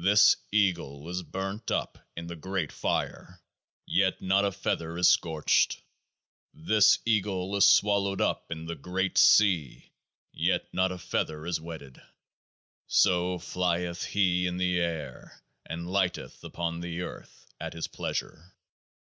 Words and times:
This 0.00 0.34
Eagle 0.50 1.06
is 1.10 1.22
burnt 1.22 1.70
up 1.70 1.98
in 2.16 2.26
the 2.26 2.36
Great 2.36 2.72
Fire; 2.72 3.42
yet 3.84 4.22
not 4.22 4.46
a 4.46 4.50
feather 4.50 4.96
is 4.96 5.08
scorched. 5.10 5.82
This 6.54 7.00
Eagle 7.04 7.54
is 7.54 7.66
swallowed 7.66 8.22
up 8.22 8.50
in 8.50 8.64
the 8.64 8.74
Great 8.74 9.18
Sea; 9.18 9.92
yet 10.32 10.66
not 10.72 10.90
a 10.90 10.96
feather 10.96 11.44
is 11.44 11.60
wetted. 11.60 12.00
So 12.86 13.36
flieth 13.38 14.06
He 14.06 14.46
in 14.46 14.56
the 14.56 14.80
air, 14.80 15.42
and 15.66 15.90
lighteth 15.92 16.42
upon 16.42 16.80
the 16.80 17.02
earth 17.02 17.52
at 17.60 17.74
His 17.74 17.88
pleasure. 17.88 18.54